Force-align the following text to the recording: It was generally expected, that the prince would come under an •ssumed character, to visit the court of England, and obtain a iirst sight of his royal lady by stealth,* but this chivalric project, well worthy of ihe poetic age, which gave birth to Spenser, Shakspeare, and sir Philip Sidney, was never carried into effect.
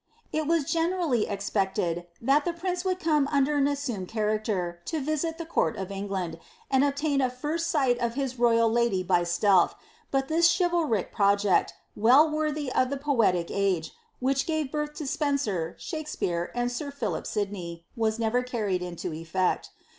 It 0.31 0.47
was 0.47 0.63
generally 0.63 1.27
expected, 1.27 2.07
that 2.19 2.43
the 2.43 2.53
prince 2.53 2.83
would 2.83 2.99
come 2.99 3.27
under 3.31 3.57
an 3.57 3.65
•ssumed 3.65 4.07
character, 4.07 4.79
to 4.85 4.99
visit 4.99 5.37
the 5.37 5.45
court 5.45 5.77
of 5.77 5.91
England, 5.91 6.39
and 6.71 6.83
obtain 6.83 7.21
a 7.21 7.29
iirst 7.29 7.59
sight 7.59 7.99
of 7.99 8.15
his 8.15 8.39
royal 8.39 8.67
lady 8.67 9.03
by 9.03 9.23
stealth,* 9.23 9.75
but 10.09 10.27
this 10.27 10.49
chivalric 10.57 11.11
project, 11.11 11.75
well 11.95 12.27
worthy 12.31 12.71
of 12.73 12.91
ihe 12.91 12.99
poetic 12.99 13.51
age, 13.51 13.91
which 14.19 14.47
gave 14.47 14.71
birth 14.71 14.95
to 14.95 15.05
Spenser, 15.05 15.75
Shakspeare, 15.77 16.51
and 16.55 16.71
sir 16.71 16.89
Philip 16.89 17.27
Sidney, 17.27 17.85
was 17.95 18.17
never 18.17 18.41
carried 18.41 18.81
into 18.81 19.13
effect. 19.13 19.69